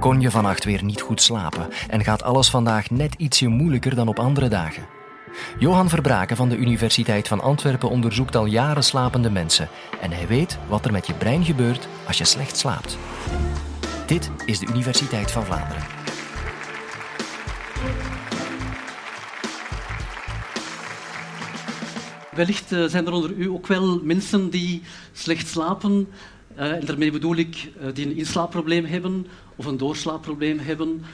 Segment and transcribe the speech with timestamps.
[0.00, 4.08] Kon je vannacht weer niet goed slapen en gaat alles vandaag net ietsje moeilijker dan
[4.08, 4.86] op andere dagen?
[5.58, 9.68] Johan Verbraken van de Universiteit van Antwerpen onderzoekt al jaren slapende mensen
[10.00, 12.98] en hij weet wat er met je brein gebeurt als je slecht slaapt.
[14.06, 15.82] Dit is de Universiteit van Vlaanderen.
[22.34, 26.08] Wellicht eh, zijn er onder u ook wel mensen die slecht slapen.
[26.58, 29.26] Uh, en daarmee bedoel ik uh, die een inslaapprobleem hebben
[29.56, 31.04] of een doorslaapprobleem hebben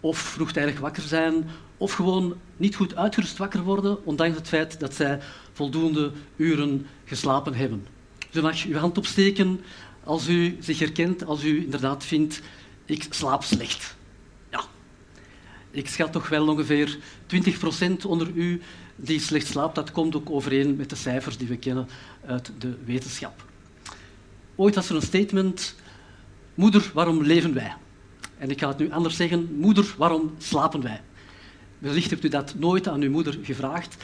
[0.00, 1.44] of vroegtijdig wakker zijn
[1.76, 5.20] of gewoon niet goed uitgerust wakker worden, ondanks het feit dat zij
[5.52, 7.86] voldoende uren geslapen hebben.
[8.30, 9.60] Dus u mag uw hand opsteken
[10.04, 12.40] als u zich herkent, als u inderdaad vindt,
[12.84, 13.96] ik slaap slecht.
[14.50, 14.64] Ja,
[15.70, 18.62] ik schat toch wel ongeveer 20% onder u
[18.96, 19.74] die slecht slaapt.
[19.74, 21.88] Dat komt ook overeen met de cijfers die we kennen
[22.26, 23.44] uit de wetenschap.
[24.62, 25.74] Ooit was er een statement,
[26.54, 27.74] moeder, waarom leven wij?
[28.38, 31.00] En ik ga het nu anders zeggen, moeder, waarom slapen wij?
[31.78, 33.96] Wellicht hebt u dat nooit aan uw moeder gevraagd.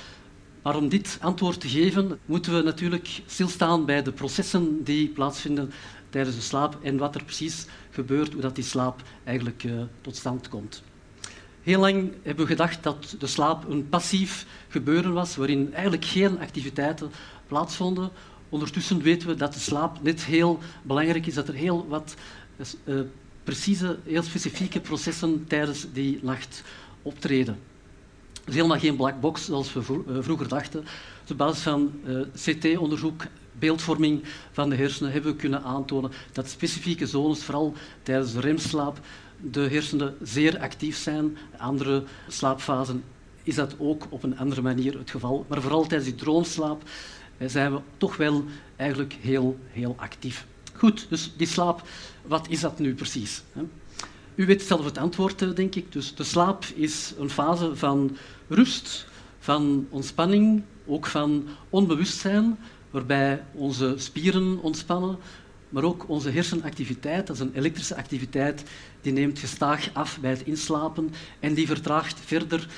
[0.62, 5.72] Maar om dit antwoord te geven, moeten we natuurlijk stilstaan bij de processen die plaatsvinden
[6.10, 10.16] tijdens de slaap en wat er precies gebeurt, hoe dat die slaap eigenlijk uh, tot
[10.16, 10.82] stand komt.
[11.62, 16.38] Heel lang hebben we gedacht dat de slaap een passief gebeuren was, waarin eigenlijk geen
[16.38, 17.10] activiteiten
[17.47, 18.10] plaatsvonden.
[18.48, 22.14] Ondertussen weten we dat de slaap net heel belangrijk is, dat er heel wat
[22.84, 23.00] uh,
[23.44, 26.62] precieze, heel specifieke processen tijdens die nacht
[27.02, 27.58] optreden.
[28.32, 29.82] Het is helemaal geen black box zoals we
[30.22, 30.84] vroeger dachten.
[31.30, 33.24] Op basis van uh, CT-onderzoek,
[33.58, 39.00] beeldvorming van de hersenen, hebben we kunnen aantonen dat specifieke zones, vooral tijdens de remslaap,
[39.41, 41.36] de hersenen zeer actief zijn.
[41.56, 43.04] Andere slaapfasen
[43.42, 45.46] is dat ook op een andere manier het geval.
[45.48, 46.82] Maar vooral tijdens die droomslaap
[47.47, 48.44] zijn we toch wel
[48.77, 50.47] eigenlijk heel, heel actief.
[50.75, 51.83] Goed, dus die slaap,
[52.27, 53.42] wat is dat nu precies?
[54.34, 55.92] U weet zelf het antwoord, eh, denk ik.
[55.92, 58.16] Dus de slaap is een fase van
[58.48, 59.06] rust,
[59.38, 62.59] van ontspanning, ook van onbewustzijn,
[62.91, 65.19] waarbij onze spieren ontspannen,
[65.69, 68.62] maar ook onze hersenactiviteit, dat is een elektrische activiteit,
[69.00, 71.10] die neemt gestaag af bij het inslapen
[71.41, 72.69] en die vertraagt verder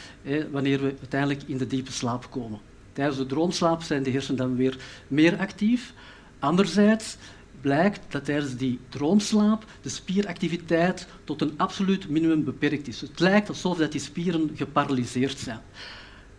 [0.51, 2.70] wanneer we uiteindelijk in de diepe slaap komen.
[2.93, 4.79] Tijdens de droomslaap zijn de hersenen dan weer
[5.09, 5.93] meer actief.
[6.39, 7.17] Anderzijds
[7.61, 13.01] blijkt dat tijdens die droomslaap de spieractiviteit tot een absoluut minimum beperkt is.
[13.01, 15.61] Het lijkt alsof dat die spieren geparalyseerd zijn.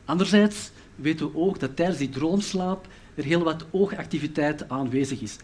[0.06, 5.38] Anderzijds weten we ook dat tijdens die droomslaap er heel wat oogactiviteit aanwezig is.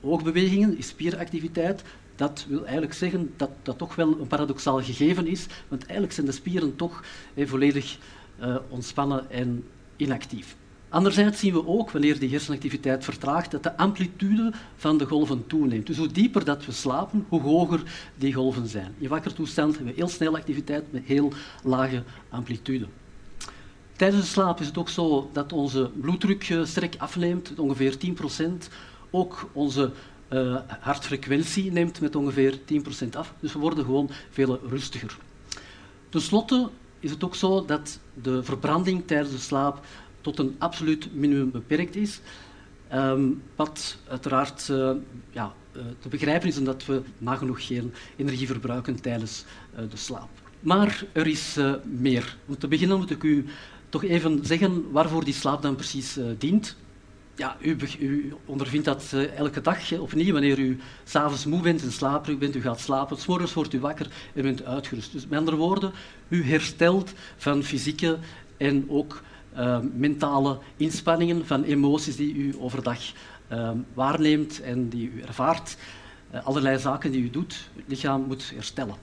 [0.00, 1.82] Oogbewegingen is spieractiviteit.
[2.16, 6.26] Dat wil eigenlijk zeggen dat dat toch wel een paradoxaal gegeven is, want eigenlijk zijn
[6.26, 7.04] de spieren toch
[7.34, 7.98] eh, volledig
[8.40, 9.64] uh, ontspannen en
[10.00, 10.56] inactief.
[10.88, 15.86] Anderzijds zien we ook, wanneer die hersenactiviteit vertraagt, dat de amplitude van de golven toeneemt.
[15.86, 17.82] Dus hoe dieper dat we slapen, hoe hoger
[18.14, 18.94] die golven zijn.
[18.98, 22.86] In wakker toestand hebben we heel snel activiteit met heel lage amplitude.
[23.96, 27.96] Tijdens de slaap is het ook zo dat onze bloeddruk uh, sterk afneemt, ongeveer
[28.40, 28.42] 10%.
[29.10, 29.92] Ook onze
[30.32, 32.58] uh, hartfrequentie neemt met ongeveer
[33.04, 33.34] 10% af.
[33.40, 35.16] Dus we worden gewoon veel rustiger.
[36.08, 36.68] Ten slotte
[37.00, 39.84] is het ook zo dat de verbranding tijdens de slaap
[40.20, 42.20] tot een absoluut minimum beperkt is.
[42.94, 44.90] Um, wat uiteraard uh,
[45.30, 49.44] ja, uh, te begrijpen is omdat we nagenoeg geen energie verbruiken tijdens
[49.74, 50.28] uh, de slaap.
[50.60, 52.36] Maar er is meer.
[52.46, 53.44] Om te beginnen moet ik u
[53.88, 56.76] toch even zeggen waarvoor die slaap dan precies dient.
[57.34, 62.38] Ja, u, u, ondervindt dat elke dag opnieuw wanneer u s'avonds moe bent en slaperig
[62.38, 65.12] bent, u gaat slapen, s wordt u wakker en bent uitgerust.
[65.12, 65.92] Dus met andere woorden,
[66.28, 68.18] u herstelt van fysieke
[68.56, 69.22] en ook
[69.56, 73.00] uh, mentale inspanningen, van emoties die u overdag
[73.94, 75.76] waarneemt en die u ervaart.
[76.44, 78.94] Allerlei zaken die u doet, het lichaam moet herstellen.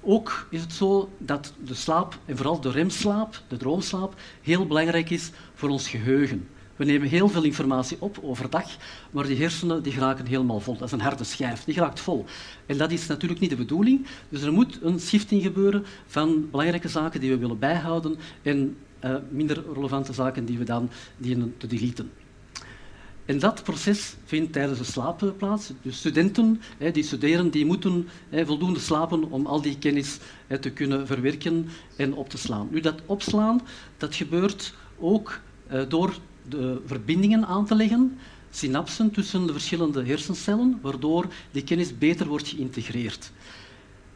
[0.00, 5.10] Ook is het zo dat de slaap, en vooral de remslaap, de droomslaap, heel belangrijk
[5.10, 6.48] is voor ons geheugen.
[6.76, 8.76] We nemen heel veel informatie op overdag,
[9.10, 10.76] maar die hersenen die geraken helemaal vol.
[10.76, 12.24] Dat is een harde schijf, die geraakt vol.
[12.66, 14.06] En dat is natuurlijk niet de bedoeling.
[14.28, 19.14] Dus er moet een shifting gebeuren van belangrijke zaken die we willen bijhouden en uh,
[19.30, 22.10] minder relevante zaken die we dan dienen te deleten.
[23.24, 25.72] En dat proces vindt tijdens de slaap plaats.
[25.82, 26.60] Dus studenten
[26.92, 30.18] die studeren, die moeten voldoende slapen om al die kennis
[30.60, 32.68] te kunnen verwerken en op te slaan.
[32.70, 33.60] Nu, dat opslaan
[33.96, 36.14] dat gebeurt ook eh, door
[36.48, 38.18] de verbindingen aan te leggen,
[38.50, 43.32] synapsen tussen de verschillende hersencellen, waardoor die kennis beter wordt geïntegreerd.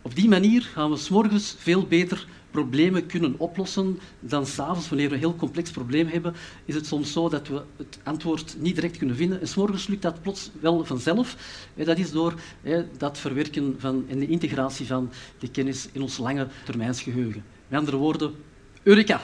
[0.02, 5.08] Op die manier gaan we s morgens veel beter problemen kunnen oplossen dan s'avonds, wanneer
[5.08, 6.34] we een heel complex probleem hebben,
[6.64, 9.40] is het soms zo dat we het antwoord niet direct kunnen vinden.
[9.40, 11.36] En s'morgens lukt dat plots wel vanzelf.
[11.74, 12.34] Dat is door
[12.98, 17.44] dat verwerken van, en de integratie van die kennis in ons lange termijnsgeheugen.
[17.68, 18.34] Met andere woorden,
[18.82, 19.20] Eureka!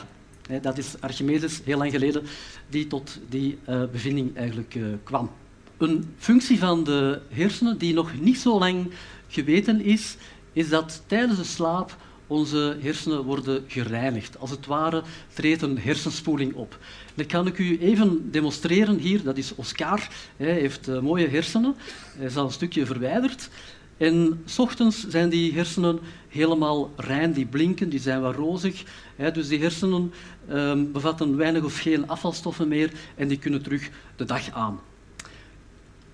[0.62, 2.22] Dat is Archimedes, heel lang geleden,
[2.68, 5.30] die tot die uh, bevinding eigenlijk uh, kwam.
[5.76, 8.90] Een functie van de hersenen die nog niet zo lang
[9.28, 10.16] geweten is,
[10.52, 11.96] is dat tijdens de slaap
[12.26, 14.38] onze hersenen worden gereinigd.
[14.38, 15.02] Als het ware
[15.32, 16.78] treedt een hersenspoeling op.
[17.14, 19.22] Dat kan ik u even demonstreren hier.
[19.22, 20.08] Dat is Oscar.
[20.36, 21.74] Hij heeft uh, mooie hersenen.
[22.16, 23.48] Hij is al een stukje verwijderd.
[23.96, 25.98] En s ochtends zijn die hersenen
[26.28, 28.82] helemaal rein, die blinken, die zijn wat rozig.
[29.16, 30.12] Hè, dus die hersenen
[30.50, 34.80] um, bevatten weinig of geen afvalstoffen meer en die kunnen terug de dag aan.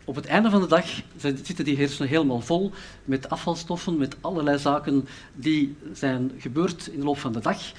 [0.05, 0.87] Op het einde van de dag
[1.21, 2.73] zitten die hersenen helemaal vol
[3.05, 7.73] met afvalstoffen, met allerlei zaken die zijn gebeurd in de loop van de dag.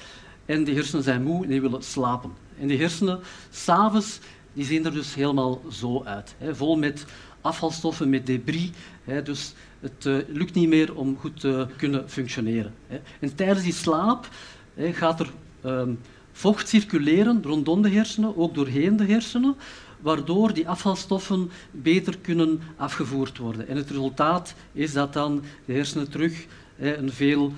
[0.46, 2.32] En die hersenen zijn moe en die willen slapen.
[2.60, 4.18] En die hersenen, s'avonds,
[4.52, 6.34] die zien er dus helemaal zo uit.
[6.38, 7.04] Hè, vol met
[7.40, 8.70] afvalstoffen, met debris.
[9.04, 9.54] Hè, dus
[9.84, 12.74] het uh, lukt niet meer om goed te kunnen functioneren.
[12.86, 13.00] Hè.
[13.20, 14.28] En tijdens die slaap
[14.74, 15.30] hè, gaat er
[15.64, 15.98] um,
[16.32, 19.56] vocht circuleren rondom de hersenen, ook doorheen de hersenen,
[20.00, 23.68] waardoor die afvalstoffen beter kunnen afgevoerd worden.
[23.68, 26.46] En het resultaat is dat dan de hersenen terug
[26.76, 27.52] hè, een veel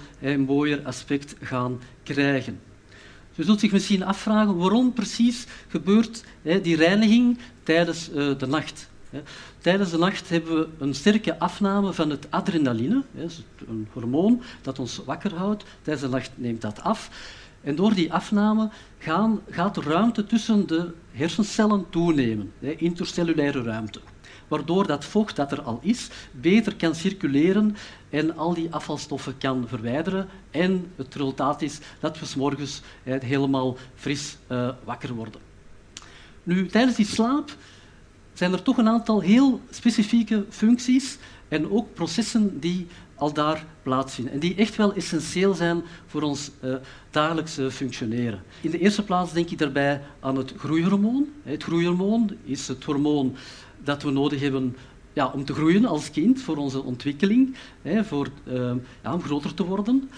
[0.47, 2.61] mooier aspect gaan krijgen.
[3.35, 6.25] Je zult zich misschien afvragen waarom precies gebeurt
[6.63, 8.89] die reiniging tijdens uh, de nacht.
[9.59, 13.03] Tijdens de nacht hebben we een sterke afname van het adrenaline,
[13.67, 15.65] een hormoon dat ons wakker houdt.
[15.83, 17.11] Tijdens de nacht neemt dat af.
[17.61, 24.01] En door die afname gaan, gaat de ruimte tussen de hersencellen toenemen, intercellulaire ruimte.
[24.49, 27.77] Waardoor dat vocht dat er al is beter kan circuleren
[28.11, 30.29] en al die afvalstoffen kan verwijderen.
[30.51, 35.41] En het resultaat is dat we s morgens helemaal fris uh, wakker worden.
[36.43, 37.57] Nu, tijdens die slaap
[38.39, 41.19] zijn er toch een aantal heel specifieke functies
[41.49, 46.51] en ook processen die al daar plaatsvinden en die echt wel essentieel zijn voor ons
[46.65, 46.75] uh,
[47.11, 48.43] dagelijkse functioneren.
[48.61, 51.27] In de eerste plaats denk ik daarbij aan het groeihormoon.
[51.43, 53.37] Het groeihormoon is het hormoon
[53.85, 54.77] dat we nodig hebben
[55.13, 58.73] ja, om te groeien als kind, voor onze ontwikkeling, hè, voor, uh,
[59.03, 60.11] ja, om groter te worden.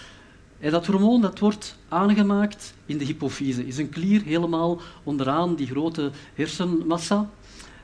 [0.59, 5.67] En dat hormoon dat wordt aangemaakt in de hypofyse, is een klier helemaal onderaan die
[5.67, 7.29] grote hersenmassa.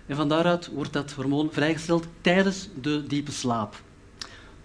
[0.05, 3.83] En van daaruit wordt dat hormoon vrijgesteld tijdens de diepe slaap.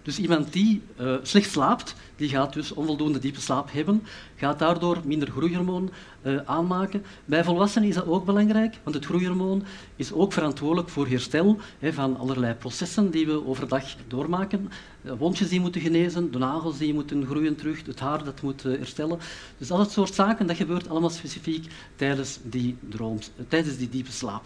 [0.03, 4.03] Dus iemand die uh, slecht slaapt, die gaat dus onvoldoende diepe slaap hebben,
[4.35, 5.89] gaat daardoor minder groeihormoon
[6.21, 7.03] uh, aanmaken.
[7.25, 9.63] Bij volwassenen is dat ook belangrijk, want het groeihormoon
[9.95, 14.69] is ook verantwoordelijk voor herstel van allerlei processen die we overdag doormaken.
[15.01, 18.63] Uh, wondjes die moeten genezen, de nagels die moeten groeien terug, het haar dat moet
[18.63, 19.19] herstellen.
[19.57, 24.11] Dus al dat soort zaken, dat gebeurt allemaal specifiek tijdens die, droom, tijdens die diepe
[24.11, 24.43] slaap.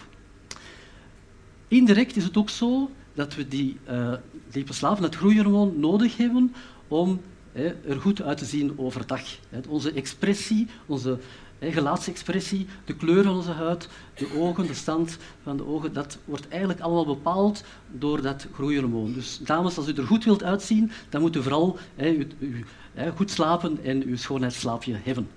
[1.68, 4.14] Indirect is het ook zo dat we die uh,
[4.52, 6.54] diepe slaap, dat groeihormoon, nodig hebben
[6.88, 7.22] om
[7.88, 9.22] er goed uit te zien overdag.
[9.70, 11.18] Onze expressie, onze
[11.60, 16.18] hè, gelaatsexpressie, de kleur van onze huid, de ogen, de stand van de ogen, dat
[16.26, 19.14] wordt eigenlijk allemaal bepaald door dat groeihormoon.
[19.14, 22.66] Dus dames, als u er goed wilt uitzien, dan moet u vooral u, u,
[23.16, 25.28] goed slapen en uw schoonheidsslaapje hebben.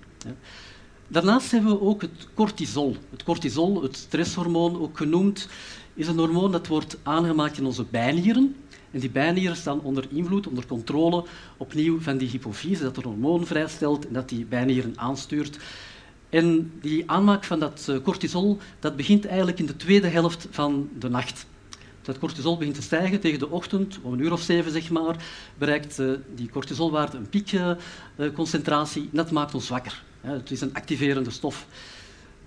[1.11, 2.95] Daarnaast hebben we ook het cortisol.
[3.09, 5.47] Het cortisol, het stresshormoon ook genoemd,
[5.93, 8.55] is een hormoon dat wordt aangemaakt in onze bijnieren.
[8.91, 11.25] En die bijnieren staan onder invloed, onder controle
[11.57, 15.59] opnieuw van die hypofyse, dat er hormoon vrijstelt en dat die bijnieren aanstuurt.
[16.29, 20.89] En die aanmaak van dat eh, cortisol dat begint eigenlijk in de tweede helft van
[20.99, 21.45] de nacht.
[22.01, 25.15] Dat cortisol begint te stijgen tegen de ochtend, om een uur of zeven zeg maar,
[25.57, 30.03] bereikt uh, die cortisolwaarde een piekconcentratie uh, en dat maakt ons wakker.
[30.21, 31.65] Het is een activerende stof.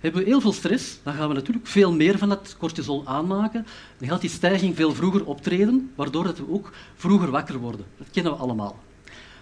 [0.01, 3.67] Hebben we heel veel stress, dan gaan we natuurlijk veel meer van dat cortisol aanmaken.
[3.99, 7.87] Dan gaat die stijging veel vroeger optreden, waardoor we ook vroeger wakker worden.
[7.99, 8.79] Dat kennen we allemaal.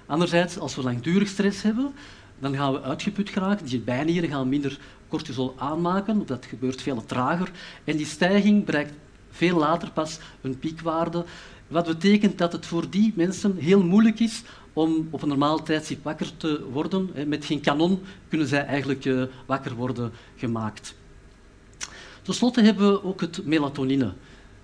[0.06, 1.92] Anderzijds, als we langdurig stress hebben,
[2.38, 3.66] dan gaan we uitgeput geraken.
[3.66, 7.50] Die bijnieren gaan minder cortisol aanmaken, dat gebeurt veel trager.
[7.84, 8.92] En die stijging bereikt
[9.30, 11.24] veel later pas een piekwaarde,
[11.70, 16.04] wat betekent dat het voor die mensen heel moeilijk is om op een normaal tijdstip
[16.04, 17.10] wakker te worden.
[17.26, 20.94] Met geen kanon kunnen zij eigenlijk eh, wakker worden gemaakt.
[22.22, 24.12] Ten slotte hebben we ook het melatonine.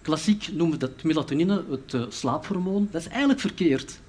[0.03, 2.89] Klassiek noemen we dat melatonine het uh, slaaphormoon.
[2.91, 4.01] Dat is eigenlijk verkeerd.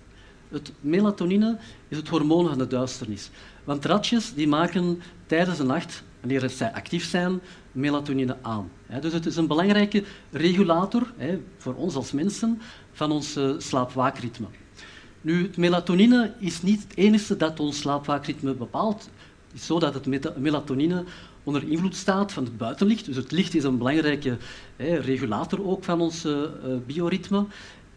[0.50, 3.30] Het melatonine is het hormoon van de duisternis.
[3.63, 7.40] Want ratjes die maken tijdens de nacht, wanneer zij actief zijn,
[7.72, 8.70] melatonine aan.
[9.02, 11.14] Dus het is een belangrijke regulator
[11.58, 14.48] voor ons als mensen van ons slaapwaakritme.
[15.22, 19.10] Nu, het melatonine is niet het enige dat ons slaapwaakritme bepaalt.
[19.48, 21.04] Het is zo dat het melatonine
[21.48, 23.06] onder invloed staat van het buitenlicht.
[23.06, 24.38] Dus het licht is een belangrijke
[24.78, 26.42] regulator ook van ons uh,
[26.86, 27.46] bioritme.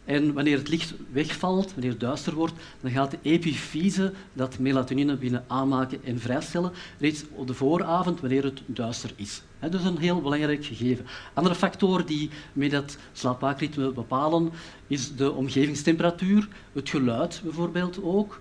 [0.04, 5.16] En wanneer het licht wegvalt, wanneer het duister wordt, dan gaat de epifyse dat melatonine
[5.16, 9.42] binnen aanmaken en vrijstellen, reeds op de vooravond, wanneer het duister is.
[9.58, 11.06] Dat is een heel belangrijk gegeven.
[11.34, 14.50] Andere factoren die met dat slaapwaakritme bepalen,
[14.86, 18.38] is de omgevingstemperatuur, het geluid bijvoorbeeld ook.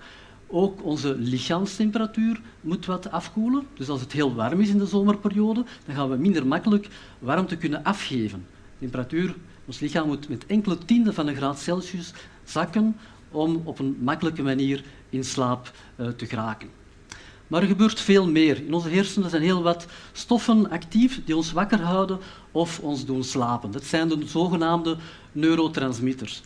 [0.51, 3.67] Ook onze lichaamstemperatuur moet wat afkoelen.
[3.73, 6.87] Dus als het heel warm is in de zomerperiode, dan gaan we minder makkelijk
[7.19, 8.45] warmte kunnen afgeven.
[8.79, 9.35] temperatuur
[9.69, 12.97] ons lichaam moet met enkele tienden van een graad Celsius zakken
[13.31, 16.69] om op een makkelijke manier in slaap uh, te geraken.
[17.47, 18.65] Maar er gebeurt veel meer.
[18.65, 22.19] In onze hersenen zijn heel wat stoffen actief die ons wakker houden
[22.51, 23.71] of ons doen slapen.
[23.71, 24.97] Dat zijn de zogenaamde
[25.31, 26.41] neurotransmitters.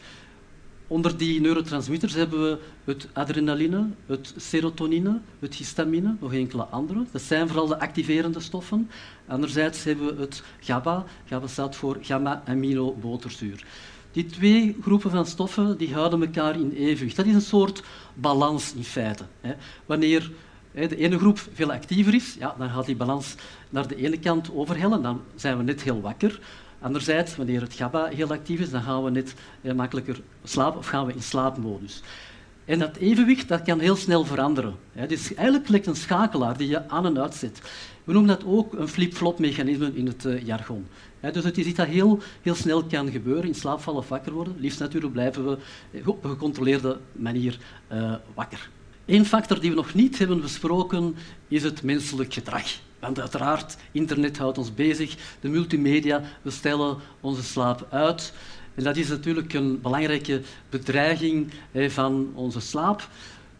[0.87, 7.05] Onder die neurotransmitters hebben we het adrenaline, het serotonine, het histamine, nog enkele andere.
[7.11, 8.89] Dat zijn vooral de activerende stoffen.
[9.27, 11.05] Anderzijds hebben we het GABA.
[11.25, 13.65] GABA staat voor gamma-aminoboterzuur.
[14.11, 17.15] Die twee groepen van stoffen die houden elkaar in evenwicht.
[17.15, 19.23] Dat is een soort balans in feite.
[19.85, 20.31] Wanneer
[20.71, 23.35] de ene groep veel actiever is, ja, dan gaat die balans
[23.69, 25.01] naar de ene kant overhellen.
[25.01, 26.39] Dan zijn we net heel wakker.
[26.83, 30.87] Anderzijds, wanneer het GABA heel actief is, dan gaan we net eh, makkelijker slapen of
[30.87, 32.01] gaan we in slaapmodus.
[32.65, 34.75] En dat evenwicht dat kan heel snel veranderen.
[34.91, 37.61] Het is eigenlijk lijkt een schakelaar die je aan en uitzet.
[38.03, 40.85] We noemen dat ook een flip-flop mechanisme in het uh, jargon.
[41.19, 44.33] dus het is iets dat heel, heel snel kan gebeuren, in slaap vallen of wakker
[44.33, 44.55] worden.
[44.57, 45.57] Liefst natuurlijk blijven we
[45.91, 47.59] eh, op een gecontroleerde manier
[48.33, 48.69] wakker.
[49.05, 51.15] Eén factor die we nog niet hebben besproken
[51.47, 52.65] is het menselijk gedrag.
[52.99, 58.33] Want uiteraard, internet houdt ons bezig, de multimedia, we stellen onze slaap uit.
[58.75, 63.09] En dat is natuurlijk een belangrijke bedreiging van onze slaap.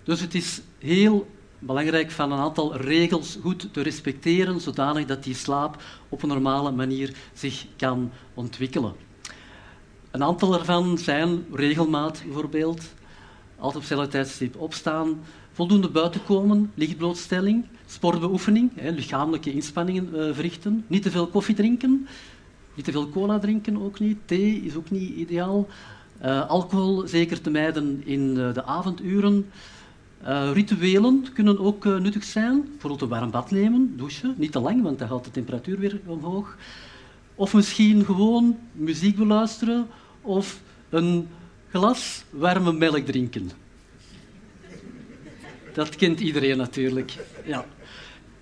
[0.04, 1.28] Dus het is heel
[1.60, 6.72] belangrijk van een aantal regels goed te respecteren, zodanig dat die slaap op een normale
[6.72, 8.94] manier zich kan ontwikkelen.
[10.12, 12.94] Een aantal daarvan zijn regelmaat bijvoorbeeld,
[13.64, 15.20] altijd op hetzelfde tijdstip opstaan,
[15.52, 22.08] voldoende buiten komen, lichtblootstelling, sportbeoefening, hè, lichamelijke inspanningen uh, verrichten, niet te veel koffie drinken,
[22.74, 25.68] niet te veel cola drinken ook niet, thee is ook niet ideaal,
[26.24, 29.46] uh, alcohol zeker te mijden in uh, de avonduren.
[30.54, 35.00] rituelen kunnen ook nuttig zijn, bijvoorbeeld een warm bad nemen, douchen, niet te lang, want
[35.00, 36.58] dan gaat de temperatuur weer omhoog.
[37.36, 39.88] Of misschien gewoon muziek beluisteren
[40.22, 41.28] of een
[41.74, 43.52] glas warme melk drinken.
[45.74, 47.14] Dat kent iedereen natuurlijk.
[47.46, 47.66] Ja.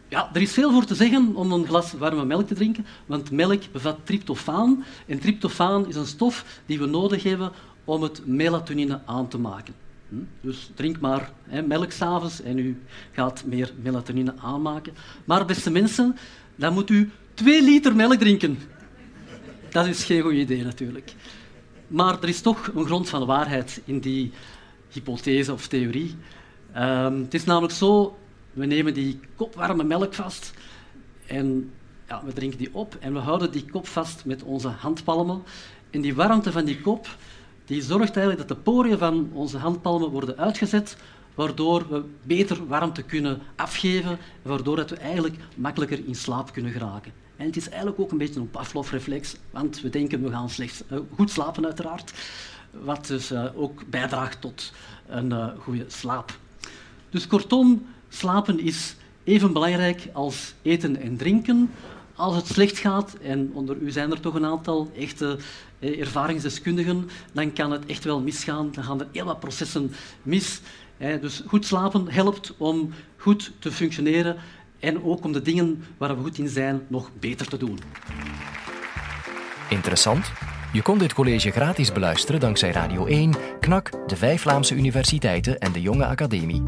[0.07, 3.31] Ja, er is veel voor te zeggen om een glas warme melk te drinken, want
[3.31, 4.85] melk bevat tryptofaan.
[5.07, 7.51] En tryptofaan is een stof die we nodig hebben
[7.85, 9.73] om het melatonine aan te maken.
[10.09, 10.15] Hm?
[10.41, 14.93] Dus drink maar hè, melk s'avonds en u gaat meer melatonine aanmaken.
[15.25, 16.17] Maar beste mensen,
[16.55, 18.57] dan moet u twee liter melk drinken.
[19.69, 21.13] Dat is geen goed idee natuurlijk.
[21.91, 24.31] Maar er is toch een grond van waarheid in die
[24.89, 26.15] hypothese of theorie.
[26.77, 28.17] Um, het is namelijk zo,
[28.53, 30.53] we nemen die kop warme melk vast
[31.27, 31.71] en
[32.07, 35.43] ja, we drinken die op en we houden die kop vast met onze handpalmen.
[35.89, 37.07] En die warmte van die kop
[37.65, 40.97] die zorgt eigenlijk dat de poriën van onze handpalmen worden uitgezet,
[41.35, 47.11] waardoor we beter warmte kunnen afgeven, waardoor dat we eigenlijk makkelijker in slaap kunnen geraken.
[47.41, 50.83] En het is eigenlijk ook een beetje een Pavlov-reflex, want we denken we gaan slechts
[50.91, 52.13] uh, goed slapen uiteraard,
[52.71, 54.71] wat dus uh, ook bijdraagt tot
[55.07, 56.37] een uh, goede slaap.
[57.09, 61.71] Dus kortom, slapen is even belangrijk als eten en drinken.
[62.15, 65.37] Als het slecht gaat, en onder u zijn er toch een aantal echte
[65.79, 68.71] eh, ervaringsdeskundigen, dan kan het echt wel misgaan.
[68.71, 69.91] Dan gaan er heel wat processen
[70.23, 70.61] mis.
[70.97, 74.37] Dus goed slapen helpt om goed te functioneren
[74.81, 77.79] en ook om de dingen waar we goed in zijn nog beter te doen.
[79.69, 80.31] Interessant.
[80.73, 85.71] Je kon dit college gratis beluisteren dankzij Radio 1, KNAK, de vijf Vlaamse universiteiten en
[85.71, 86.63] de Jonge Academie.